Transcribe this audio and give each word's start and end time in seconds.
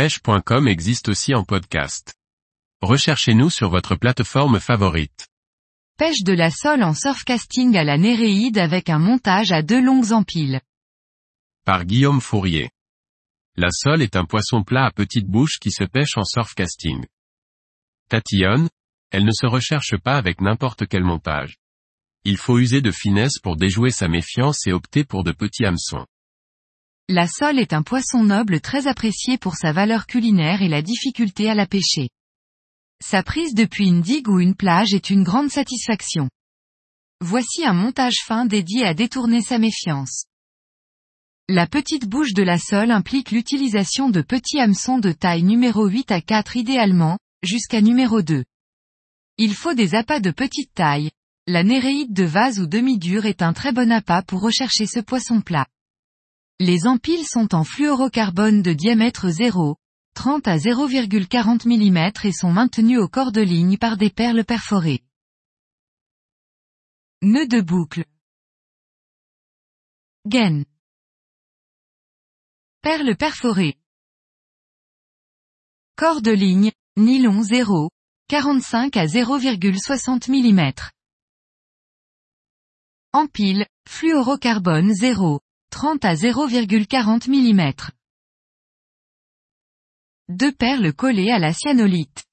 pêche.com 0.00 0.66
existe 0.66 1.10
aussi 1.10 1.34
en 1.34 1.44
podcast. 1.44 2.14
Recherchez-nous 2.80 3.50
sur 3.50 3.68
votre 3.68 3.96
plateforme 3.96 4.58
favorite. 4.58 5.28
Pêche 5.98 6.22
de 6.22 6.32
la 6.32 6.50
sole 6.50 6.82
en 6.82 6.94
surfcasting 6.94 7.76
à 7.76 7.84
la 7.84 7.98
Néréide 7.98 8.56
avec 8.56 8.88
un 8.88 8.98
montage 8.98 9.52
à 9.52 9.60
deux 9.60 9.82
longues 9.82 10.12
empiles. 10.12 10.62
Par 11.66 11.84
Guillaume 11.84 12.22
Fourier. 12.22 12.70
La 13.56 13.68
sole 13.70 14.00
est 14.00 14.16
un 14.16 14.24
poisson 14.24 14.62
plat 14.62 14.86
à 14.86 14.90
petite 14.90 15.26
bouche 15.26 15.58
qui 15.60 15.70
se 15.70 15.84
pêche 15.84 16.16
en 16.16 16.24
surfcasting. 16.24 17.04
Tatillonne, 18.08 18.70
elle 19.10 19.26
ne 19.26 19.32
se 19.32 19.44
recherche 19.44 19.98
pas 19.98 20.16
avec 20.16 20.40
n'importe 20.40 20.86
quel 20.86 21.04
montage. 21.04 21.58
Il 22.24 22.38
faut 22.38 22.58
user 22.58 22.80
de 22.80 22.90
finesse 22.90 23.38
pour 23.38 23.58
déjouer 23.58 23.90
sa 23.90 24.08
méfiance 24.08 24.66
et 24.66 24.72
opter 24.72 25.04
pour 25.04 25.24
de 25.24 25.32
petits 25.32 25.66
hameçons. 25.66 26.06
La 27.12 27.26
sole 27.26 27.58
est 27.58 27.72
un 27.72 27.82
poisson 27.82 28.22
noble 28.22 28.60
très 28.60 28.86
apprécié 28.86 29.36
pour 29.36 29.56
sa 29.56 29.72
valeur 29.72 30.06
culinaire 30.06 30.62
et 30.62 30.68
la 30.68 30.80
difficulté 30.80 31.50
à 31.50 31.56
la 31.56 31.66
pêcher. 31.66 32.08
Sa 33.04 33.24
prise 33.24 33.52
depuis 33.52 33.88
une 33.88 34.00
digue 34.00 34.28
ou 34.28 34.38
une 34.38 34.54
plage 34.54 34.94
est 34.94 35.10
une 35.10 35.24
grande 35.24 35.50
satisfaction. 35.50 36.30
Voici 37.20 37.66
un 37.66 37.72
montage 37.72 38.18
fin 38.24 38.46
dédié 38.46 38.84
à 38.84 38.94
détourner 38.94 39.42
sa 39.42 39.58
méfiance. 39.58 40.26
La 41.48 41.66
petite 41.66 42.06
bouche 42.06 42.32
de 42.32 42.44
la 42.44 42.58
sole 42.58 42.92
implique 42.92 43.32
l'utilisation 43.32 44.08
de 44.08 44.22
petits 44.22 44.60
hameçons 44.60 44.98
de 44.98 45.10
taille 45.10 45.42
numéro 45.42 45.88
8 45.88 46.12
à 46.12 46.20
4 46.20 46.58
idéalement, 46.58 47.18
jusqu'à 47.42 47.80
numéro 47.80 48.22
2. 48.22 48.44
Il 49.36 49.54
faut 49.54 49.74
des 49.74 49.96
appâts 49.96 50.20
de 50.20 50.30
petite 50.30 50.72
taille. 50.74 51.10
La 51.48 51.64
néréide 51.64 52.12
de 52.12 52.22
vase 52.22 52.60
ou 52.60 52.68
demi-dure 52.68 53.26
est 53.26 53.42
un 53.42 53.52
très 53.52 53.72
bon 53.72 53.90
appât 53.90 54.22
pour 54.22 54.42
rechercher 54.42 54.86
ce 54.86 55.00
poisson 55.00 55.40
plat. 55.40 55.66
Les 56.62 56.86
empiles 56.86 57.26
sont 57.26 57.54
en 57.54 57.64
fluorocarbone 57.64 58.60
de 58.60 58.74
diamètre 58.74 59.30
0, 59.30 59.76
30 60.12 60.46
à 60.46 60.58
0,40 60.58 61.66
mm 61.66 62.12
et 62.22 62.32
sont 62.32 62.52
maintenus 62.52 62.98
au 62.98 63.08
corps 63.08 63.32
de 63.32 63.40
ligne 63.40 63.78
par 63.78 63.96
des 63.96 64.10
perles 64.10 64.44
perforées. 64.44 65.02
Nœud 67.22 67.46
de 67.46 67.62
boucle. 67.62 68.04
Gaine. 70.26 70.66
Perles 72.82 73.16
perforées. 73.16 73.78
Corps 75.96 76.20
de 76.20 76.32
ligne, 76.32 76.72
nylon 76.98 77.42
0, 77.42 77.88
45 78.28 78.98
à 78.98 79.06
0,60 79.06 80.30
mm. 80.30 80.72
Empile, 83.14 83.66
fluorocarbone 83.88 84.92
0, 84.92 85.40
30 85.70 86.04
à 86.04 86.14
0,40 86.14 87.30
mm. 87.30 87.72
Deux 90.28 90.52
perles 90.52 90.92
collées 90.92 91.30
à 91.30 91.38
la 91.38 91.52
cyanolite. 91.52 92.24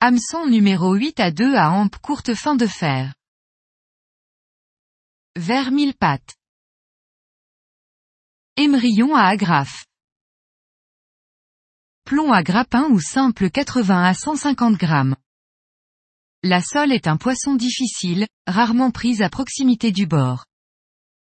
Hameçon 0.00 0.46
numéro 0.46 0.94
8 0.94 1.20
à 1.20 1.30
2 1.32 1.54
à 1.54 1.72
hampe 1.72 1.96
courte 1.98 2.34
fin 2.34 2.54
de 2.54 2.66
fer. 2.66 3.12
Vers 5.36 5.72
mille 5.72 5.94
pattes. 5.94 6.36
Émerillon 8.56 9.14
à 9.14 9.24
agrafe. 9.24 9.84
Plomb 12.04 12.32
à 12.32 12.42
grappin 12.42 12.84
ou 12.90 13.00
simple 13.00 13.50
80 13.50 14.04
à 14.04 14.14
150 14.14 14.76
grammes. 14.76 15.16
La 16.44 16.62
sole 16.62 16.92
est 16.92 17.08
un 17.08 17.16
poisson 17.16 17.56
difficile, 17.56 18.28
rarement 18.46 18.92
prise 18.92 19.22
à 19.22 19.28
proximité 19.28 19.90
du 19.90 20.06
bord. 20.06 20.46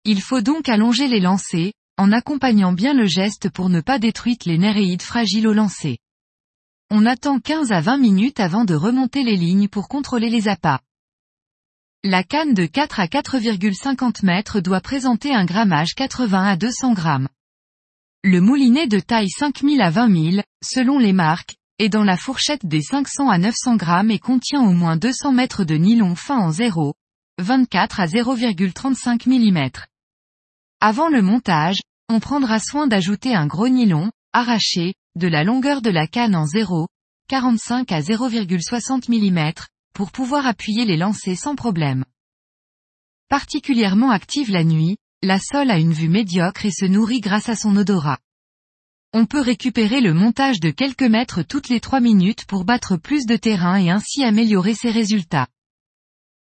Il 0.06 0.20
faut 0.20 0.42
donc 0.42 0.69
allonger 0.69 1.08
les 1.08 1.20
lancers, 1.20 1.72
en 1.97 2.12
accompagnant 2.12 2.72
bien 2.72 2.92
le 2.92 3.06
geste 3.06 3.48
pour 3.48 3.70
ne 3.70 3.80
pas 3.80 3.98
détruire 3.98 4.36
les 4.44 4.58
néréides 4.58 5.00
fragiles 5.00 5.48
au 5.48 5.55
lancer. 5.55 5.96
On 6.91 7.06
attend 7.06 7.41
15 7.41 7.72
à 7.72 7.80
20 7.80 7.96
minutes 7.96 8.38
avant 8.38 8.66
de 8.66 8.74
remonter 8.74 9.22
les 9.22 9.36
lignes 9.36 9.69
pour 9.69 9.88
contrôler 9.88 10.28
les 10.28 10.46
appâts. 10.48 10.80
La 12.02 12.23
canne 12.23 12.52
de 12.52 12.67
4 12.67 13.01
à 13.01 13.06
4,50 13.06 14.27
mètres 14.27 14.61
doit 14.61 14.83
présenter 14.83 15.34
un 15.34 15.46
grammage 15.46 15.95
80 15.95 16.45
à 16.45 16.57
200 16.57 16.92
grammes. 16.92 17.28
Le 18.23 18.42
moulinet 18.42 18.86
de 18.86 19.01
taille 19.01 19.30
5000 19.30 19.80
à 19.80 19.89
20 19.89 20.33
000, 20.33 20.42
selon 20.62 20.98
les 20.98 21.14
marques, 21.14 21.57
est 21.78 21.89
dans 21.89 22.05
la 22.05 22.18
fourchette 22.18 22.67
des 22.67 22.83
500 22.83 23.30
à 23.30 23.39
900 23.39 23.77
grammes 23.77 24.11
et 24.11 24.18
contient 24.18 24.61
au 24.61 24.73
moins 24.73 24.98
200 24.98 25.33
mètres 25.33 25.64
de 25.64 25.77
nylon 25.77 26.14
fin 26.14 26.36
en 26.36 26.51
0, 26.51 26.95
24 27.39 28.01
à 28.01 28.07
0,35 28.07 29.28
mm. 29.28 29.70
Avant 30.80 31.08
le 31.08 31.23
montage, 31.23 31.80
on 32.08 32.20
prendra 32.20 32.58
soin 32.61 32.86
d'ajouter 32.86 33.35
un 33.35 33.46
gros 33.46 33.68
nylon, 33.68 34.11
arraché, 34.33 34.95
de 35.17 35.29
la 35.29 35.45
longueur 35.45 35.80
de 35.80 35.90
la 35.90 36.07
canne 36.07 36.35
en 36.35 36.46
0, 36.46 36.89
45 37.29 37.90
à 37.92 38.01
0,60 38.01 39.08
mm, 39.08 39.52
pour 39.95 40.11
pouvoir 40.13 40.46
appuyer 40.46 40.84
les 40.84 40.96
lancers 40.96 41.39
sans 41.39 41.55
problème. 41.55 42.05
Particulièrement 43.29 44.11
active 44.11 44.51
la 44.51 44.64
nuit, 44.64 44.96
la 45.23 45.39
sole 45.39 45.70
a 45.70 45.79
une 45.79 45.92
vue 45.92 46.11
médiocre 46.11 46.67
et 46.67 46.70
se 46.70 46.84
nourrit 46.84 47.20
grâce 47.20 47.48
à 47.48 47.57
son 47.57 47.77
odorat. 47.77 48.18
On 49.14 49.27
peut 49.27 49.40
récupérer 49.40 50.01
le 50.01 50.13
montage 50.13 50.61
de 50.61 50.70
quelques 50.70 51.02
mètres 51.02 51.42
toutes 51.42 51.68
les 51.68 51.80
3 51.80 52.01
minutes 52.01 52.45
pour 52.46 52.64
battre 52.64 52.96
plus 52.96 53.27
de 53.27 53.36
terrain 53.36 53.77
et 53.77 53.89
ainsi 53.89 54.24
améliorer 54.24 54.74
ses 54.74 54.90
résultats. 54.90 55.46